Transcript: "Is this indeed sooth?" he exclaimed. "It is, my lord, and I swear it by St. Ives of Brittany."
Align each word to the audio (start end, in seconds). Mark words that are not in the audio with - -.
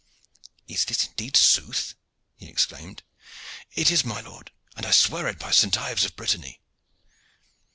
"Is 0.67 0.85
this 0.85 1.05
indeed 1.05 1.37
sooth?" 1.37 1.93
he 2.35 2.47
exclaimed. 2.49 3.03
"It 3.75 3.91
is, 3.91 4.03
my 4.03 4.19
lord, 4.19 4.51
and 4.75 4.83
I 4.83 4.89
swear 4.89 5.27
it 5.27 5.37
by 5.37 5.51
St. 5.51 5.77
Ives 5.77 6.05
of 6.05 6.15
Brittany." 6.15 6.59